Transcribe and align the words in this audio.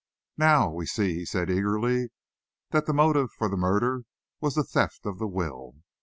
"Now, 0.39 0.71
we 0.71 0.87
see," 0.87 1.13
he 1.13 1.25
said 1.25 1.51
eagerly, 1.51 2.07
"that 2.71 2.87
the 2.87 2.91
motive 2.95 3.31
for 3.33 3.47
the 3.47 3.55
murder 3.55 4.01
was 4.39 4.55
the 4.55 4.63
theft 4.63 5.05
of 5.05 5.19
the 5.19 5.27
will." 5.27 5.75